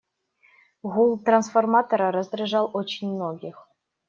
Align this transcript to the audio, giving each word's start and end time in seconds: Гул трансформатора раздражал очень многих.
Гул 0.95 1.15
трансформатора 1.23 2.09
раздражал 2.11 2.71
очень 2.73 3.13
многих. 3.13 3.67